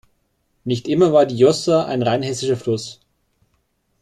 Nicht 0.63 0.87
immer 0.87 1.13
war 1.13 1.27
die 1.27 1.37
Jossa 1.37 1.85
ein 1.85 2.01
rein 2.01 2.23
hessischer 2.23 2.57
Fluss. 2.57 3.01